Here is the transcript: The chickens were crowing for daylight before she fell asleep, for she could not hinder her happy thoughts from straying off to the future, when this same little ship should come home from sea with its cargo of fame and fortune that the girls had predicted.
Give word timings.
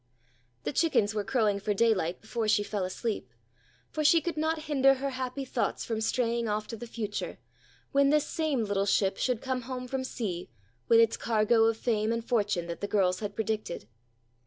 The 0.63 0.73
chickens 0.73 1.13
were 1.13 1.23
crowing 1.23 1.59
for 1.59 1.75
daylight 1.75 2.21
before 2.21 2.47
she 2.47 2.63
fell 2.63 2.85
asleep, 2.85 3.31
for 3.91 4.03
she 4.03 4.19
could 4.19 4.35
not 4.35 4.63
hinder 4.63 4.95
her 4.95 5.11
happy 5.11 5.45
thoughts 5.45 5.85
from 5.85 6.01
straying 6.01 6.47
off 6.47 6.65
to 6.69 6.75
the 6.75 6.87
future, 6.87 7.37
when 7.91 8.09
this 8.09 8.25
same 8.25 8.63
little 8.65 8.87
ship 8.87 9.17
should 9.17 9.41
come 9.41 9.61
home 9.61 9.87
from 9.87 10.03
sea 10.03 10.49
with 10.87 10.99
its 10.99 11.17
cargo 11.17 11.65
of 11.65 11.77
fame 11.77 12.11
and 12.11 12.25
fortune 12.25 12.65
that 12.65 12.81
the 12.81 12.87
girls 12.87 13.19
had 13.19 13.35
predicted. 13.35 13.87